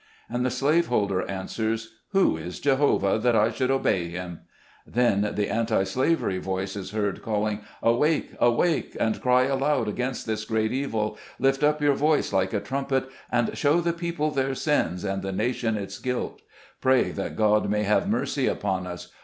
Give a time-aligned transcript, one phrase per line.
[0.27, 4.39] And the slave holder answers, "Who is Jehovah, that I should obey him?"
[4.87, 8.31] Then the Anti Slavery voice is heard, calling, "Awake!
[8.39, 8.97] Awake!
[8.99, 13.55] and cry aloud against this great evil; lift up your voice like a trumpet, and
[13.55, 16.41] show the people their sins, and the nation its guilt.
[16.81, 19.09] Pray that God may have mercy upon us.